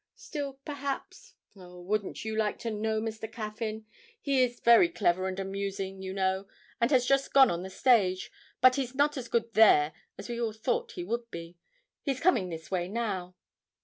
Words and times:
Still 0.15 0.53
perhaps 0.65 1.35
Oh, 1.55 1.79
wouldn't 1.79 2.25
you 2.25 2.35
like 2.35 2.57
to 2.61 2.71
know 2.71 2.99
Mr. 2.99 3.31
Caffyn? 3.31 3.85
He 4.19 4.41
is 4.43 4.59
very 4.59 4.89
clever 4.89 5.27
and 5.27 5.39
amusing, 5.39 6.01
you 6.01 6.11
know, 6.11 6.47
and 6.79 6.89
has 6.89 7.05
just 7.05 7.33
gone 7.33 7.51
on 7.51 7.61
the 7.61 7.69
stage, 7.69 8.31
but 8.61 8.77
he's 8.77 8.95
not 8.95 9.15
as 9.15 9.27
good 9.27 9.53
there 9.53 9.93
as 10.17 10.27
we 10.27 10.41
all 10.41 10.53
thought 10.53 10.93
he 10.93 11.03
would 11.03 11.29
be. 11.29 11.55
He's 12.01 12.19
coming 12.19 12.49
this 12.49 12.71
way 12.71 12.87
now.' 12.87 13.35